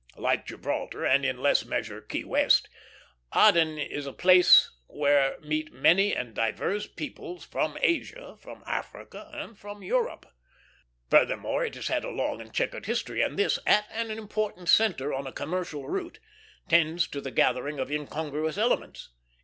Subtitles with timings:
[0.17, 2.67] Like Gibraltar, and in less measure Key West,
[3.35, 9.55] Aden is a place where meet many and divers peoples from Asia, from Africa, and
[9.55, 10.25] from Europe.
[11.11, 15.13] Furthermore, it has had a long and checkered history; and this, at an important centre
[15.13, 16.17] on a commercial route,
[16.67, 19.09] tends to the gathering of incongruous elements.